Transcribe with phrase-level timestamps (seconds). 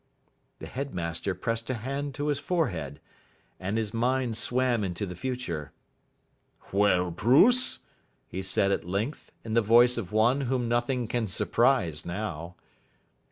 [0.57, 2.99] The headmaster pressed a hand to his forehead,
[3.59, 5.73] and his mind swam into the future.
[6.71, 7.77] "Well, Bruce?"
[8.27, 12.55] he said at length, in the voice of one whom nothing can surprise now.